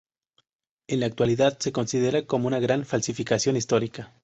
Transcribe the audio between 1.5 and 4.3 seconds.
se considera como una gran falsificación histórica.